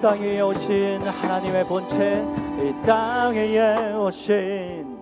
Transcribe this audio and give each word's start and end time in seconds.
땅 0.00 0.20
위에 0.20 0.40
오신 0.40 1.02
하나님의 1.02 1.64
본체 1.66 2.24
이 2.60 2.74
땅 2.86 3.34
위에 3.34 3.92
오신 3.94 4.96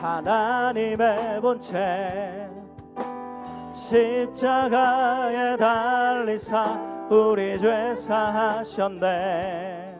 하나님의 0.00 1.40
본체. 1.40 2.48
십자가에 3.74 5.56
달리사 5.56 6.78
우리 7.10 7.58
죄 7.60 7.94
사하셨네. 7.94 9.96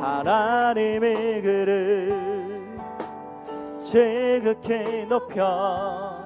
하나님이 0.00 1.40
그를 1.42 2.78
지극히 3.82 5.06
높여 5.08 6.16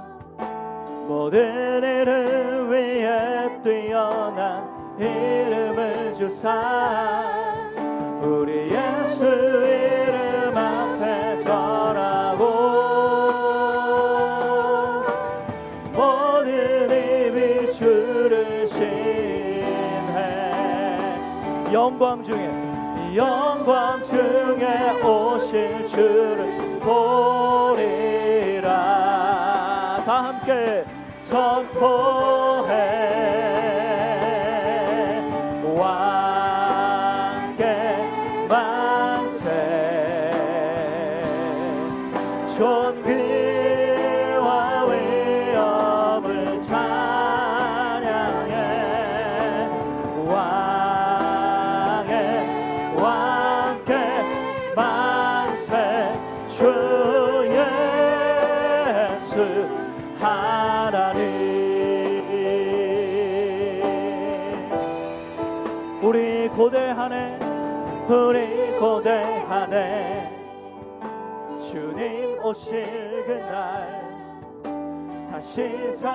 모든 1.08 1.82
이름 1.82 2.70
위에 2.70 3.31
뛰어난 3.62 4.68
이름을 4.98 6.14
주사. 6.16 7.22
우리 8.20 8.70
예수 8.70 9.24
이름 9.24 10.56
앞에 10.56 11.38
절하고 11.44 12.42
모든 15.92 16.90
입이 16.90 17.72
주를 17.72 18.66
신해. 18.66 18.82
영광 21.72 22.24
중에 22.24 22.50
영광 23.14 24.02
중에 24.04 25.00
오실 25.02 25.86
주를 25.86 26.80
보리라. 26.80 28.72
다 30.04 30.24
함께 30.24 30.84
선포 31.20 32.31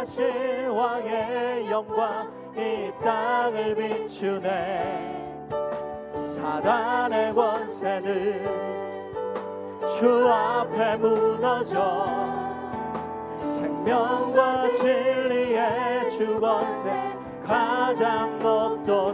다시 0.07 0.21
왕의 0.21 1.69
영광 1.69 2.31
이 2.55 2.89
땅을 3.03 3.75
비추네. 3.75 5.37
사단의 6.33 7.33
권세는 7.33 8.45
주 9.99 10.29
앞에 10.29 10.95
무너져 10.95 12.05
생명과 13.41 14.73
진리의 14.75 16.11
주권세 16.11 17.17
가장 17.45 18.39
높도 18.39 19.06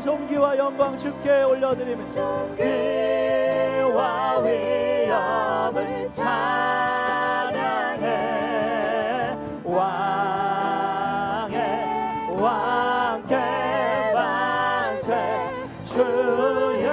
찬송과 0.00 0.02
존귀와 0.02 0.56
영광 0.58 0.98
주께 0.98 1.42
올려드리면서 1.42 2.48
그와 2.56 4.38
위엄을 4.40 6.10
찬양해. 6.14 8.06
왕의 9.64 11.56
왕께 12.40 13.36
만세. 14.14 15.14
주의 15.86 16.88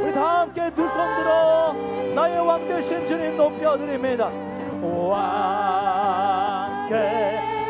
우리 0.00 0.12
다 0.14 0.40
함께 0.40 0.70
두 0.74 0.86
손 0.88 1.16
들어 1.16 1.74
나의 2.14 2.40
왕 2.46 2.68
되신 2.68 3.06
주님 3.06 3.36
높여드립니다. 3.36 4.26
왕께 5.92 6.94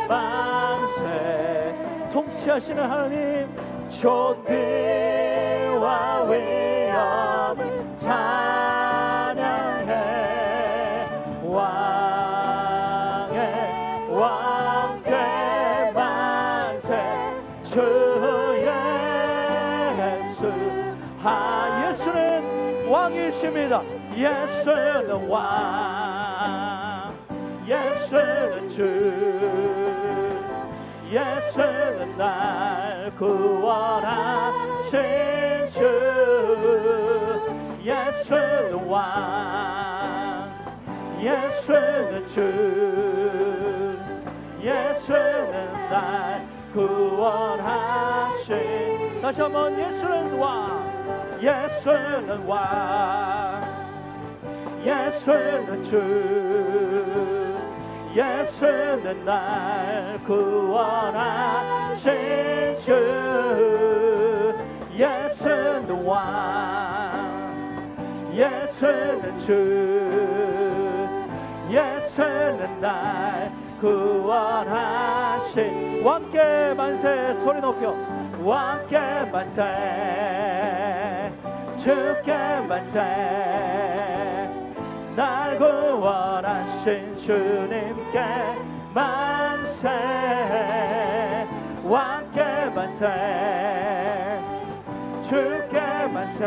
만세 0.09 0.52
통치하시는 2.33 2.83
하나님 2.83 3.47
존귀와 3.91 4.55
위엄을 6.25 7.61
찬양해. 7.99 9.93
왕의 11.45 12.09
왕께 14.11 15.11
만세 15.95 16.97
주 17.65 17.75
예수. 19.93 20.51
하 21.23 21.87
예수는 21.89 22.89
왕이십니다. 22.89 23.83
예수는 24.17 25.29
왕 25.29 27.13
예수는 27.67 28.71
주 28.71 29.72
예수는 31.13 32.17
날 32.17 33.13
구원하신 33.19 34.93
주. 35.71 35.85
예수는 37.85 38.87
왕. 38.89 40.51
예수는 41.21 42.29
주. 42.29 42.41
예수는 44.63 45.73
날 45.91 46.47
구원하신 46.73 48.51
다시 49.21 49.43
한번 49.43 49.79
예수는 49.79 50.39
왕. 50.39 50.81
예수는 51.43 52.47
왕. 52.47 53.61
예수는 54.83 55.85
주 55.85 56.92
예수는 58.15 59.25
날 59.25 60.21
구원하신 60.27 62.13
주. 62.81 64.55
예수는 64.93 66.05
왕. 66.05 67.33
예수는 68.35 69.39
주. 69.39 69.51
예수는 71.71 72.81
날 72.83 73.51
구원하신 73.81 75.53
왕께 76.05 76.75
만세 76.77 77.33
소리 77.43 77.61
높여. 77.63 77.97
왕께 78.45 78.99
만세. 79.33 79.63
주께 81.79 82.33
만세 82.69 83.92
날 85.17 85.59
구원하신 85.59 87.19
주님께 87.19 88.21
만세 88.95 89.89
왕께 91.85 92.43
만세 92.75 93.43
주께 95.33 95.81
만세. 96.13 96.45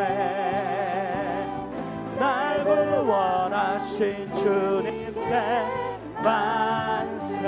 날 2.20 2.64
구원하신 2.64 4.30
주님께 4.30 5.42
만세. 6.24 7.48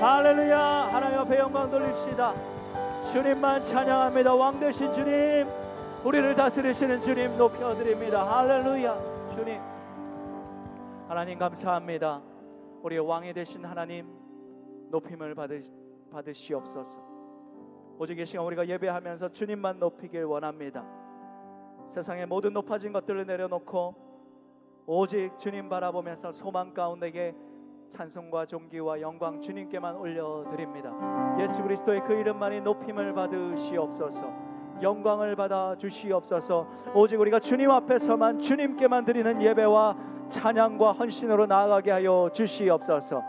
할렐루야 0.00 0.58
하나님 0.92 1.18
앞에 1.20 1.38
영광 1.38 1.70
돌립시다. 1.70 2.34
주님만 3.12 3.64
찬양합니다. 3.64 4.34
왕 4.34 4.60
되신 4.60 4.92
주님 4.92 5.48
우리를 6.04 6.34
다스리시는 6.34 7.00
주님 7.00 7.38
높여드립니다. 7.38 8.26
할렐루야 8.30 9.15
주님 9.36 9.60
하나님 11.08 11.38
감사합니다 11.38 12.22
우리의 12.82 13.06
왕이 13.06 13.34
되신 13.34 13.66
하나님 13.66 14.08
높임을 14.90 15.34
받으, 15.34 15.62
받으시옵소서 16.10 17.96
오직 17.98 18.18
이 18.18 18.24
시간 18.24 18.46
우리가 18.46 18.66
예배하면서 18.66 19.32
주님만 19.32 19.78
높이길 19.78 20.24
원합니다 20.24 20.86
세상의 21.92 22.24
모든 22.24 22.54
높아진 22.54 22.94
것들을 22.94 23.26
내려놓고 23.26 23.94
오직 24.86 25.38
주님 25.38 25.68
바라보면서 25.68 26.32
소망 26.32 26.72
가운데에 26.72 27.34
찬송과 27.90 28.46
존귀와 28.46 29.02
영광 29.02 29.40
주님께만 29.40 29.96
올려드립니다. 29.96 31.36
예수 31.40 31.62
그리스도의 31.62 32.02
그 32.04 32.14
이름만이 32.14 32.60
높임을 32.62 33.12
받으시옵소서. 33.14 34.45
영광을 34.82 35.36
받아 35.36 35.74
주시옵소서. 35.76 36.66
오직 36.94 37.20
우리가 37.20 37.40
주님 37.40 37.70
앞에서만 37.70 38.40
주님께만 38.40 39.04
드리는 39.04 39.40
예배와 39.42 39.96
찬양과 40.30 40.92
헌신으로 40.92 41.46
나아가게 41.46 41.90
하여 41.90 42.30
주시옵소서. 42.32 43.22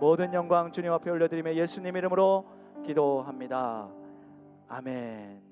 모든 0.00 0.32
영광 0.34 0.72
주님 0.72 0.92
앞에 0.92 1.10
올려드리며 1.10 1.54
예수님 1.54 1.96
이름으로 1.96 2.44
기도합니다. 2.84 3.88
아멘. 4.68 5.42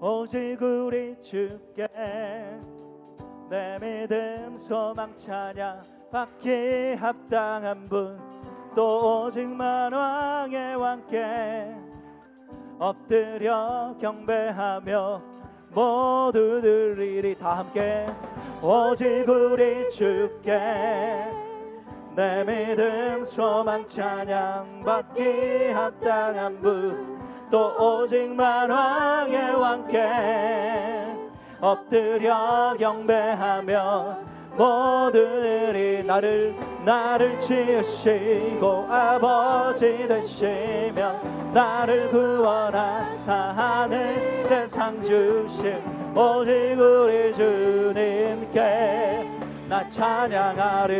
오직 0.00 0.56
우리 0.62 1.20
주께 1.20 1.86
내 3.50 3.78
믿음 3.78 4.56
소망 4.56 5.14
찬양 5.16 6.08
받기 6.10 6.94
합당한 6.94 7.86
분 7.88 8.29
또 8.74 9.24
오직 9.24 9.46
만왕의 9.48 10.76
왕께 10.76 11.74
엎드려 12.78 13.94
경배하며 14.00 15.22
모두 15.72 16.60
들리리 16.60 17.36
다 17.36 17.58
함께 17.58 18.06
오직 18.62 19.28
우리 19.28 19.90
주께 19.90 20.58
내 22.16 22.44
믿음 22.44 23.24
소망 23.24 23.86
찬양 23.86 24.82
받기 24.84 25.70
합당한 25.72 26.60
분 26.60 27.20
또 27.50 27.74
오직 27.76 28.32
만왕의 28.32 29.54
왕께 29.56 30.08
엎드려 31.60 32.76
경배하며 32.78 34.29
모두들이 34.60 36.04
나를 36.04 36.54
나를 36.84 37.40
지으시고 37.40 38.86
아버지 38.90 40.06
되시며 40.06 41.18
나를 41.54 42.10
구원하사 42.10 43.32
하늘의 43.56 44.68
상 44.68 45.00
주신 45.00 45.80
오직 46.14 46.76
우리 46.78 47.32
주님께 47.32 49.26
나 49.66 49.88
찬양하리 49.88 50.90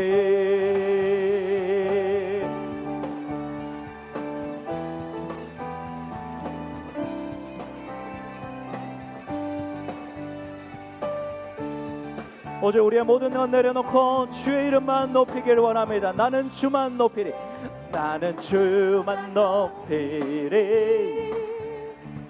오직 12.62 12.78
우리의 12.78 13.04
모든 13.04 13.30
것 13.30 13.48
내려놓고 13.48 14.30
주의 14.32 14.68
이름만 14.68 15.14
높이길 15.14 15.58
원합니다. 15.58 16.12
나는 16.12 16.50
주만 16.50 16.98
높이리. 16.98 17.32
나는 17.90 18.38
주만 18.40 19.32
높이리. 19.32 21.32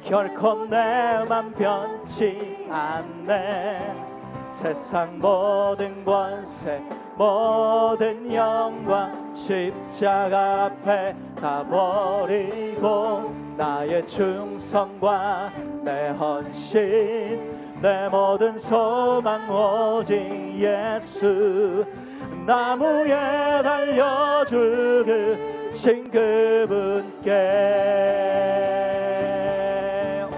결코 0.05 0.67
내맘 0.67 1.53
변치 1.55 2.65
않네. 2.71 3.93
세상 4.51 5.19
모든 5.19 6.05
권세, 6.05 6.81
모든 7.17 8.33
영광 8.33 9.35
십자가 9.35 10.67
앞에 10.67 11.17
다 11.41 11.65
버리고 11.69 13.35
나의 13.57 14.07
충성과 14.07 15.53
내 15.83 16.11
헌신 16.11 17.70
내 17.81 18.09
모든 18.09 18.59
소망 18.59 19.49
오직 19.51 20.15
예수 20.59 21.87
나무에 22.47 23.09
달려 23.63 24.45
죽으신 24.47 26.11
그분께. 26.11 27.31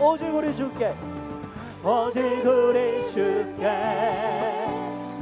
오직 0.01 0.35
우리 0.35 0.55
주께 0.55 0.95
오직 1.85 2.21
우리 2.45 3.09
주께. 3.09 3.71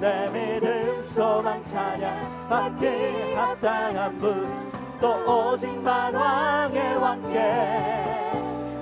내 0.01 0.29
믿음 0.33 1.03
소망 1.03 1.63
찬양 1.65 2.49
받기 2.49 3.35
합당한 3.35 4.17
분 4.19 4.71
또 5.01 5.53
오직 5.55 5.67
만 5.81 6.15
왕의 6.15 6.97
왕께 6.97 8.33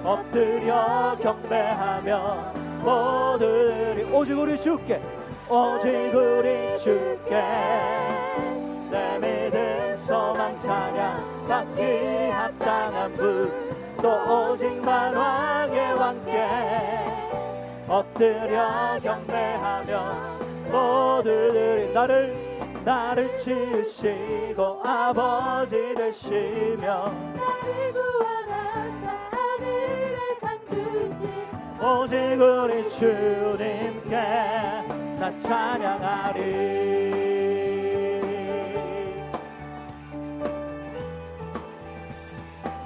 엎드려 0.03 1.17
경배하며 1.23 2.58
모두들이 2.83 4.05
오직 4.13 4.39
우리 4.39 4.61
주께 4.61 5.01
오직 5.49 5.89
우리 6.15 6.79
주께. 6.79 7.43
내 8.91 9.19
믿음 9.19 9.97
소망 9.97 10.57
찬양 10.57 11.47
받기 11.49 11.83
합당한 12.31 13.13
분 13.15 13.79
또 14.01 14.53
오직 14.53 14.81
만 14.81 15.13
왕의 15.15 15.93
왕께. 15.95 16.47
엎드려 17.89 18.99
경배하며 19.03 20.39
모두들이 20.71 21.93
나를 21.93 22.59
나를 22.85 23.39
지으시고 23.39 24.83
아버지 24.85 25.95
되시며 25.97 27.13
오직 31.89 32.17
우리 32.17 32.87
주님께 32.91 34.11
나 35.19 35.33
찬양하리. 35.41 36.41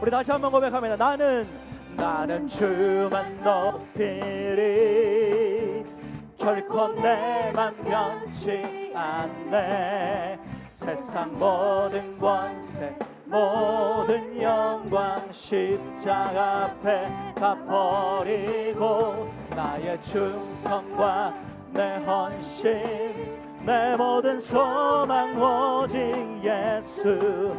우리 0.00 0.10
다시 0.10 0.30
한번 0.30 0.52
고백합니다. 0.52 0.96
나는 0.96 1.48
나는 1.96 2.48
주만 2.48 3.40
높이리. 3.42 4.62
결코 6.38 6.88
내맘 6.94 7.76
변치 7.82 8.92
않네. 8.94 10.38
세상 10.72 11.36
모든 11.38 12.18
권세 12.18 12.94
모든 13.32 14.42
영광 14.42 15.26
십자가 15.32 16.64
앞에 16.64 17.08
다 17.34 17.56
버리고 17.66 19.32
나의 19.48 19.98
충성과 20.02 21.34
내 21.72 21.96
헌신 22.04 23.40
내 23.64 23.96
모든 23.96 24.38
소망 24.38 25.34
오직 25.40 25.98
예수. 26.44 27.56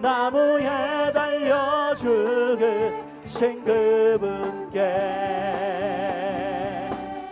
나무에 0.00 1.12
달려 1.12 1.92
죽으신 1.96 3.64
그분께. 3.64 4.80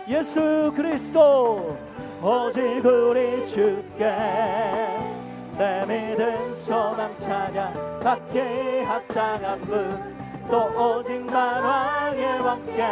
예수 0.09 0.73
그리스도 0.75 1.77
오직 2.21 2.85
우리 2.85 3.47
주께 3.47 4.98
내 5.59 5.81
믿음 5.85 6.55
소망 6.55 7.13
찬양 7.19 7.99
받기 8.01 8.39
합당한 8.85 9.59
분 9.59 10.17
또 10.49 10.65
오직 10.65 11.19
만왕의 11.25 12.39
왕께 12.39 12.85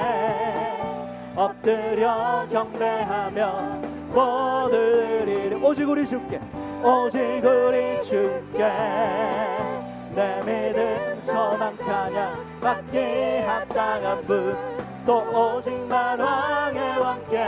엎드려 1.34 2.46
경배하며 2.52 3.82
모두들이 4.14 5.56
오직 5.64 5.88
우리 5.90 6.06
주께 6.06 6.42
오직 6.84 7.18
우리 7.42 8.04
주께 8.04 8.70
내 10.14 10.42
믿음 10.46 11.22
소망 11.22 11.76
찬양 11.78 12.60
받기 12.60 12.98
합당한 13.48 14.22
분 14.24 14.58
또 15.06 15.20
오직 15.56 15.72
만왕의 15.88 17.00
왕께 17.00 17.48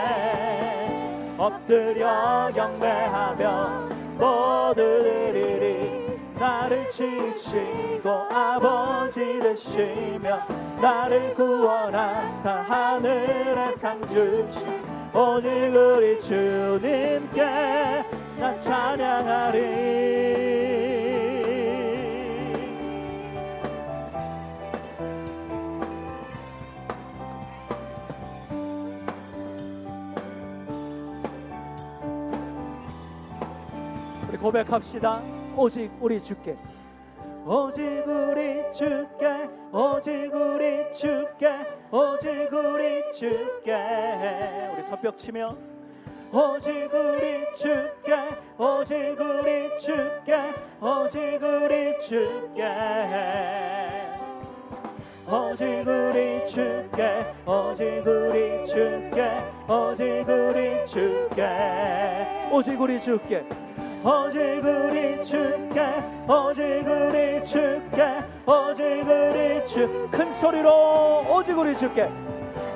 엎드려 1.37 2.49
경배하며 2.55 3.88
모두 4.19 4.75
드리리 4.75 6.19
나를 6.37 6.91
지시고 6.91 8.09
아버지 8.29 9.39
되시며 9.39 10.39
나를 10.81 11.33
구원하사 11.35 12.65
하늘의 12.67 13.73
상 13.77 14.01
주신 14.07 14.83
오직 15.13 15.47
우리 15.73 16.19
주님께 16.19 18.03
나 18.39 18.59
찬양하리 18.59 20.48
고백합시다 34.41 35.21
오직 35.57 35.91
우리 35.99 36.21
주께 36.23 36.55
오직 37.45 37.83
우리 38.07 38.63
주께 38.73 39.49
오직 39.73 40.33
우리 40.33 40.93
주께 40.95 41.65
오직 41.91 42.53
우리 42.53 43.03
주께 43.13 43.75
우리 44.73 44.83
서벽 44.89 45.17
치며 45.17 45.57
오직 46.31 46.89
우리 46.93 47.45
주께 47.57 48.15
오직 48.57 49.19
우리 49.19 49.79
주께 49.79 50.53
오직 50.79 51.43
우리 51.43 52.01
주께 52.01 52.63
오직 55.27 55.85
우리 55.85 56.47
주께 56.47 57.25
오직 57.45 58.07
우리 58.07 58.67
주께 58.67 59.43
오직 59.67 60.29
우리 60.29 60.85
주께 60.87 62.49
오직 62.51 62.79
우리 62.79 63.01
주께 63.01 63.45
어제 64.01 64.61
그리 64.61 65.25
축게 65.25 65.81
어제 66.25 66.81
그리 66.83 67.45
축게 67.45 68.23
어제 68.45 69.03
그리 69.03 69.67
축큰 69.67 70.31
소리로 70.33 71.25
어제 71.29 71.53
그리 71.53 71.75
축게 71.77 72.09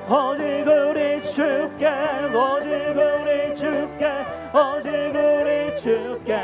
어제 0.10 0.64
그리 0.66 1.22
축게 1.24 1.88
어제 1.88 2.94
그리 2.94 3.56
축게 3.56 4.06
어제 4.52 5.12
그리 5.14 5.78
축게 5.78 6.36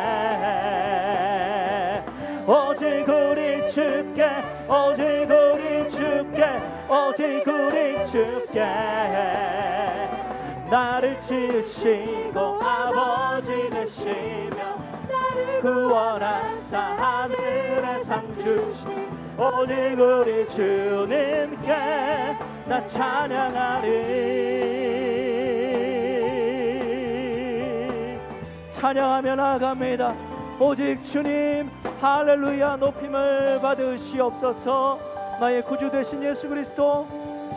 어제 2.48 3.04
그리 3.04 3.70
축게 3.70 4.28
어제 4.68 5.26
그리 5.28 5.90
축게 5.92 6.46
어제 6.88 7.44
그리 7.44 8.06
축게 8.06 9.59
나를 10.70 11.20
지으시고 11.22 12.40
아버지 12.62 13.70
되시며 13.70 14.78
구원하사 15.62 16.78
하늘의 16.78 18.04
상 18.04 18.34
주신 18.36 19.10
오직 19.38 20.00
우리 20.00 20.48
주님께 20.50 21.68
나 22.68 22.88
찬양하리. 22.88 23.90
찬양하며 28.74 29.36
나갑니다. 29.36 30.14
오직 30.60 31.04
주님 31.04 31.70
할렐루야 32.00 32.76
높임을 32.78 33.60
받으시옵소서. 33.62 35.00
나의 35.40 35.64
구주 35.64 35.90
되신 35.90 36.22
예수 36.24 36.50
그리스도 36.50 37.08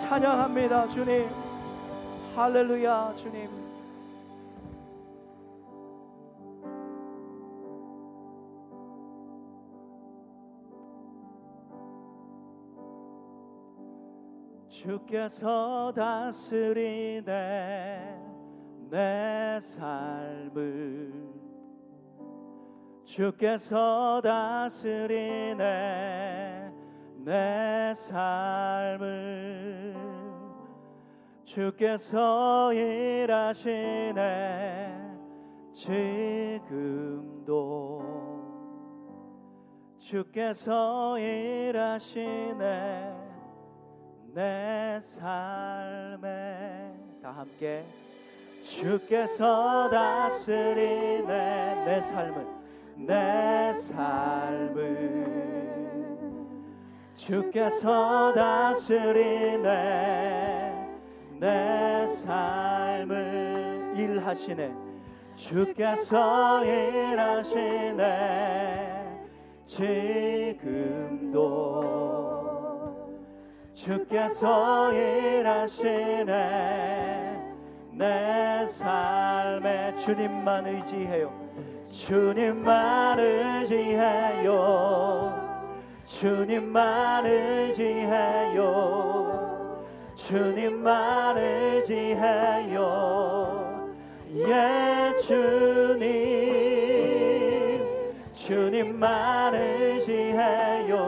찬양합니다 0.01 0.89
주님 0.89 1.29
할렐루야 2.35 3.15
주님. 3.17 3.51
주께서 14.71 15.93
다스리네 15.95 17.23
내 18.91 19.59
삶을. 19.61 21.13
주께서 23.05 24.23
다스리네 24.25 25.63
내 27.25 27.93
삶을 27.95 29.62
주께서 31.53 32.73
일하시네. 32.73 34.17
지금도 35.75 37.13
주께서 39.99 41.19
일하시네. 41.19 42.57
내 44.33 44.99
삶에 45.03 46.95
다 47.23 47.33
함께 47.33 47.85
주께서 48.65 49.91
다스리네. 49.91 51.85
내 51.85 52.01
삶을 52.01 52.47
내 52.97 53.75
삶을 53.75 55.43
주께서 57.15 58.33
다스리네 58.33 59.93
내 61.43 62.07
삶을 62.25 63.95
일하시네. 63.97 64.73
주께서 65.35 66.65
일하시네. 66.65 67.99
지금도 69.67 71.43
주께서 73.75 74.93
일하시네. 74.93 76.31
내 77.91 78.65
삶에 78.67 79.97
주님만 79.97 80.69
의지해요. 80.69 81.33
주님만 81.91 83.19
의지해요. 83.19 84.53
주님만 86.07 87.27
의지해요 87.27 89.22
주님만 90.29 91.37
의지해요. 91.37 92.79
예 94.37 95.13
주님. 95.21 96.13
주님만 98.33 99.55
의지해요. 99.55 100.99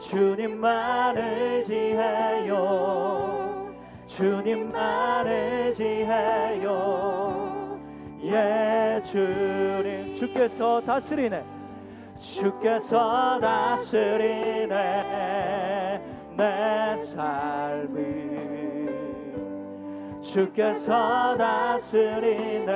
주님만 0.00 1.16
의지해요. 1.16 2.58
주님만 4.06 5.26
의지해요. 5.26 6.68
예 8.24 9.00
주님. 9.06 10.16
주께서 10.16 10.80
다스리네. 10.82 11.42
주께서 12.20 13.40
다스리네 13.40 14.72
내 16.36 16.96
삶을 16.96 18.12
주께서 20.22 21.36
다스리네. 21.36 22.72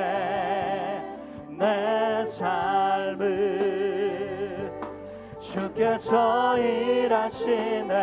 내 1.57 2.23
삶을 2.25 3.57
주께서 5.39 6.57
일하시네. 6.57 7.97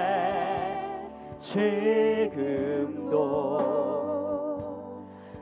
지금도 1.39 3.15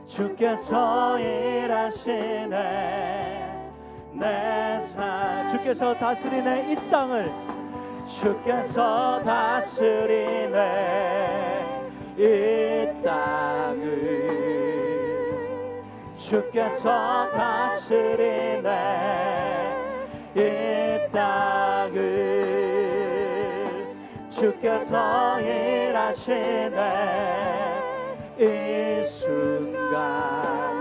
주께서 0.07 1.17
일하시네. 1.19 2.53
내 4.13 4.63
삶 4.95 5.49
주께서 5.49 5.93
다스리네 5.95 6.71
이 6.71 6.89
땅을 6.89 7.31
주께서 8.21 9.21
다스리네 9.25 10.53
이 12.15 12.87
땅을. 13.03 13.83
주께서 16.15 17.29
다스리네 17.31 18.69
이 20.35 20.41
땅을. 21.11 22.03
주께서 24.29 25.39
일하시네 25.41 26.77
이 28.37 29.03
순간. 29.03 29.93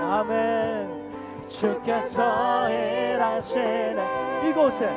아멘. 0.03 1.03
주께서 1.49 2.69
일하시네. 2.69 4.51
이곳에 4.51 4.91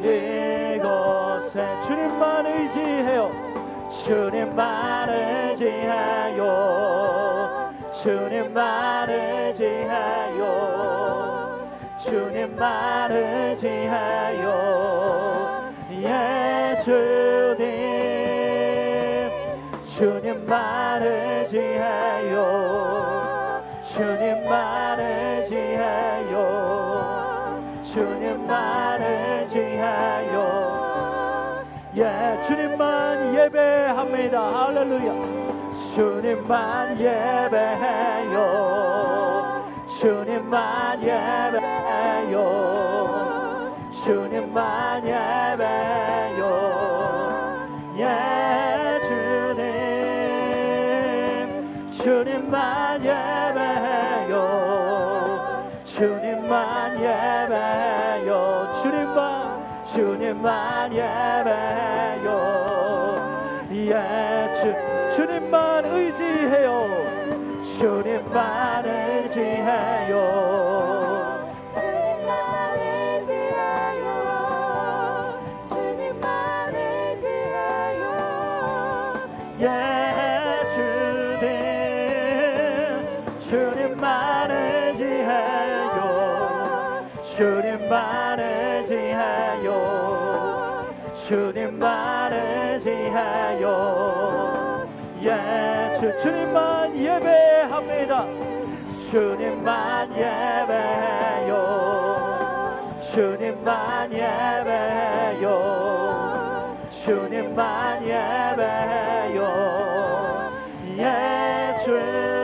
이곳 0.00 1.17
에 1.38 1.82
주님만 1.82 2.46
의지해요. 2.46 3.30
주님만 4.04 5.08
의지해요. 5.10 6.44
주님만 8.02 9.10
의지해요. 9.10 10.78
주님만을 11.98 13.56
지하여 13.56 14.44
예 15.90 16.78
주님 16.84 17.58
주님만 19.84 20.87
예배합니다. 33.48 34.66
할렐루야. 34.66 35.12
주님만 35.94 37.00
예배해요. 37.00 38.36
주님만 39.98 41.02
예배해요. 41.02 42.36
주님만 44.04 45.06
예배해요. 45.06 46.42
예 47.96 49.00
주님. 49.02 49.66
주님만 51.92 53.00
예배해요. 53.02 54.34
주님만 55.86 57.00
예배해요. 57.00 58.30
주님만 58.82 59.18
주님만 59.86 60.92
예배해요 60.92 61.87
예 63.90 64.52
주, 64.54 64.60
주님만 65.16 65.86
의지해요. 65.86 66.70
주님만 67.78 68.84
의지해요. 68.84 70.12
주님만 71.72 72.78
의지하여 72.80 74.04
주님만 75.68 76.74
의지하여 76.74 78.04
예 79.60 79.64
주님 80.74 81.48
주님만 83.40 84.50
의지해요. 84.50 85.96
주님만 87.24 88.40
의지해요. 88.40 89.66
주님만 91.26 92.27
의지해요 93.08 94.86
예 95.22 95.94
주, 95.98 96.16
주님만 96.18 96.96
예배합니다. 96.96 98.26
주님만 99.10 100.12
예배해요. 100.12 101.52
주님만 103.12 104.12
예배해요. 104.12 105.46
주님만 106.90 108.02
예배해요. 108.04 109.40
예주 110.98 112.37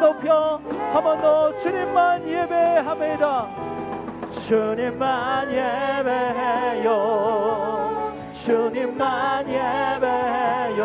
높여 0.00 0.60
한 0.92 1.04
번 1.04 1.20
더 1.20 1.56
주님만 1.58 2.26
예배합니다. 2.26 3.46
주님만 4.46 5.50
예배해요. 5.52 6.90
주님만 8.44 9.46
예배해요. 9.48 10.82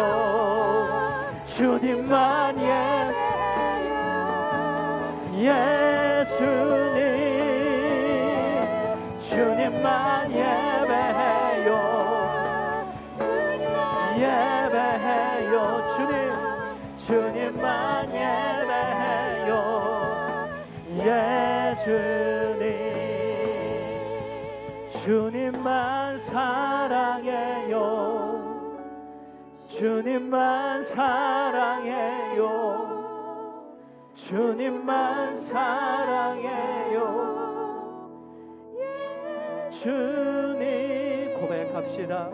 주님만 1.47 2.59
예배해요 2.59 3.15
예수님. 5.35 6.99
주님만 9.21 10.31
예배해요 10.31 10.64
예수님 21.15 22.65
주님만 24.91 26.17
사랑해요. 26.17 27.75
주님만 29.69 30.83
사랑해요. 30.83 32.45
주님만 34.15 35.35
사랑해요. 35.35 37.05
주님 39.71 41.39
고백합시다. 41.39 42.29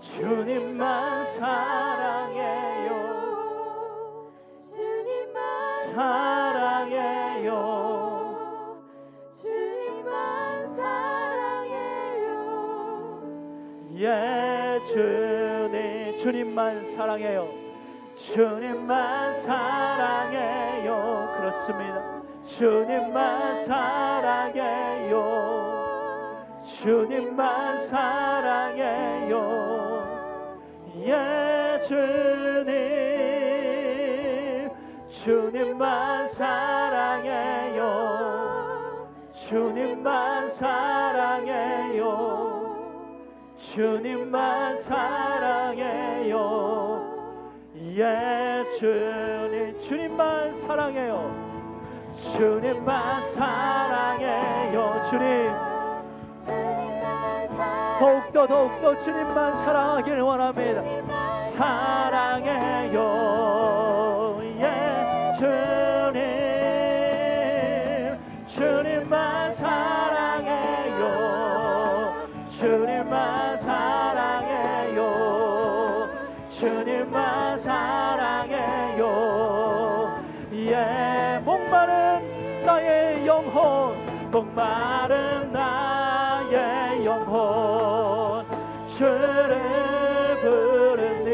주님만 0.00 1.24
사랑해요. 1.24 2.90
주님만 4.68 5.92
사랑해요 5.92 7.89
예 14.02 14.80
주님 14.86 16.16
주님만 16.18 16.92
사랑해요. 16.92 17.46
주님만 18.16 19.34
사랑해요. 19.42 21.28
그렇습니다. 21.36 22.22
주님만 22.46 23.64
사랑해요. 23.66 25.20
주님만 26.64 27.78
사랑해요. 27.88 29.34
예 31.04 31.78
주님 31.86 32.70
주님만 35.10 36.26
사랑해요. 36.28 37.80
주님만 39.34 40.48
사랑해요 40.48 41.79
주님만 43.74 44.76
사랑해요. 44.82 46.34
예 47.76 48.64
주님 48.76 49.80
주님만 49.80 50.52
사랑해요. 50.62 51.30
주님만 52.32 53.22
사랑해요 53.30 55.02
주님. 55.08 55.52
더욱더 58.00 58.46
더욱더 58.48 58.98
주님만 58.98 59.54
사랑하길 59.54 60.20
원합니다. 60.20 60.82
사랑해요 61.50 63.19
주님만 72.60 73.56
사랑해요. 73.56 75.00
주님만 76.50 77.56
사랑해요. 77.56 79.04
예 80.52 81.40
목마른 81.42 82.62
나의 82.66 83.26
영혼 83.26 83.96
목마른 84.30 85.50
나의 85.52 87.06
영혼. 87.06 88.44
주를 88.88 90.38
부르니 90.42 91.30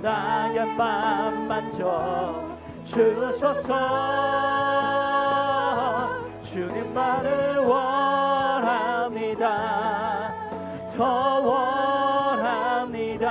나의 0.00 0.64
맘 0.74 1.46
만져 1.46 2.48
주소서. 2.82 4.08
주님만을 6.44 7.58
원합니다 7.58 8.07
더 10.98 11.04
원합니다. 12.34 13.30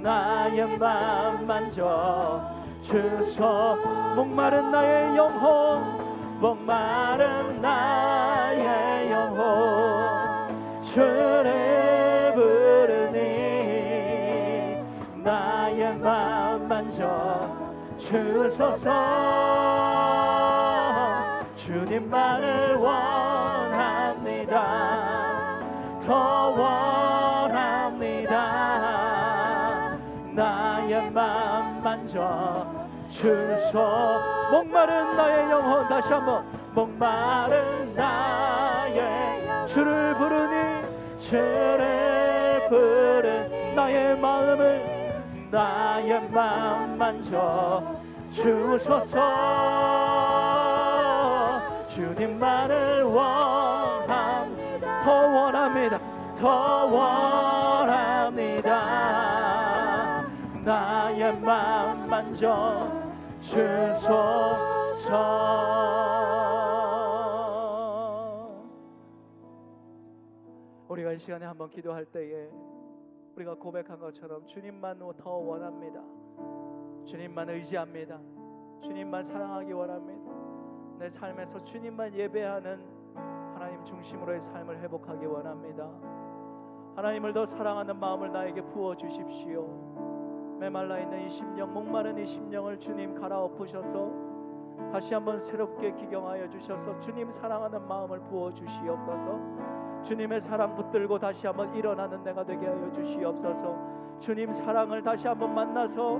나의 0.00 0.78
맘 0.78 1.46
만져 1.46 2.40
주소. 2.80 3.76
목마른 4.14 4.70
나의 4.70 5.18
영혼 5.18 6.40
목마른 6.40 7.60
나의 7.60 9.10
영혼. 9.10 10.80
주를 10.82 12.32
부르니 12.34 13.18
나의 15.22 15.94
맘 15.98 16.66
만져 16.68 17.50
주소서. 17.98 18.86
주님만을 21.56 22.76
원 22.76 23.35
맘 32.16 32.16
만져 32.16 32.86
주소 33.10 33.78
목마른 34.50 35.16
나의 35.16 35.50
영혼. 35.50 35.88
다시 35.88 36.12
한번. 36.12 36.44
목마른 36.74 37.94
나의 37.94 39.66
주를 39.68 40.14
부르니 40.16 40.82
주를 41.20 42.66
부르니 42.68 43.74
나의 43.74 44.18
마음을 44.18 45.22
나의 45.50 46.28
맘 46.30 46.98
만져 46.98 47.82
주소서. 48.30 49.16
주님만을 51.88 53.04
원합니다 53.04 54.66
더 55.02 55.12
원합니다. 55.12 55.98
더 56.38 56.84
원합니다. 56.84 58.26
나의 60.64 61.32
맘 61.38 61.95
만져 62.36 62.92
주소서 63.40 65.06
우리가 70.88 71.12
이 71.12 71.18
시간에 71.18 71.46
한번 71.46 71.70
기도할 71.70 72.04
때에 72.04 72.50
우리가 73.36 73.54
고백한 73.54 73.98
것처럼 73.98 74.46
주님만 74.46 74.98
더 75.16 75.30
원합니다. 75.30 76.02
주님만 77.06 77.48
의지합니다. 77.48 78.20
주님만 78.82 79.24
사랑하기 79.24 79.72
원합니다. 79.72 80.30
내 80.98 81.08
삶에서 81.08 81.64
주님만 81.64 82.12
예배하는 82.12 82.84
하나님 83.54 83.82
중심으로의 83.86 84.42
삶을 84.42 84.80
회복하기 84.80 85.24
원합니다. 85.24 85.90
하나님을 86.96 87.32
더 87.32 87.46
사랑하는 87.46 87.98
마음을 87.98 88.30
나에게 88.30 88.60
부어 88.60 88.94
주십시오 88.94 90.05
메말라 90.58 90.98
있는 90.98 91.26
이 91.26 91.28
심령 91.28 91.72
목마른 91.72 92.16
이 92.18 92.26
심령을 92.26 92.78
주님 92.78 93.14
갈아엎으셔서 93.20 94.26
다시 94.90 95.14
한번 95.14 95.38
새롭게 95.38 95.92
기경하여 95.92 96.48
주셔서 96.48 96.98
주님 97.00 97.30
사랑하는 97.30 97.86
마음을 97.86 98.20
부어 98.20 98.50
주시옵소서. 98.52 100.02
주님의 100.02 100.40
사랑 100.40 100.74
붙들고 100.74 101.18
다시 101.18 101.46
한번 101.46 101.74
일어나는 101.74 102.22
내가 102.22 102.44
되게 102.44 102.66
하여 102.66 102.90
주시옵소서. 102.92 103.76
주님 104.20 104.52
사랑을 104.52 105.02
다시 105.02 105.26
한번 105.26 105.54
만나서 105.54 106.18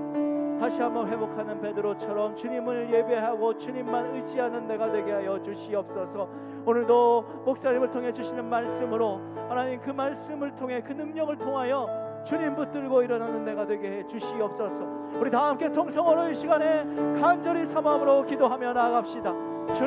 다시 0.59 0.81
한번 0.81 1.07
회복하는 1.07 1.61
베드로처럼 1.61 2.35
주님을 2.35 2.93
예배하고 2.93 3.57
주님만 3.57 4.15
의지하는 4.15 4.67
내가 4.67 4.91
되게 4.91 5.11
하여 5.11 5.41
주시옵소서. 5.41 6.27
오늘도 6.65 7.43
목사님을 7.45 7.89
통해 7.91 8.11
주시는 8.11 8.45
말씀으로 8.49 9.21
하나님 9.47 9.79
그 9.79 9.91
말씀을 9.91 10.55
통해 10.55 10.81
그 10.81 10.91
능력을 10.91 11.37
통하여 11.37 12.06
주님 12.27 12.55
붙들고 12.55 13.03
일어나는 13.03 13.45
내가 13.45 13.65
되게 13.65 13.99
해 13.99 14.05
주시옵소서. 14.05 14.85
우리 15.17 15.31
다 15.31 15.47
함께 15.47 15.71
통성어로 15.71 16.29
이 16.29 16.35
시간에 16.35 16.83
간절히 17.21 17.65
사모함으로 17.65 18.25
기도하며 18.25 18.73
나아갑시다. 18.73 19.31
주님 19.73 19.85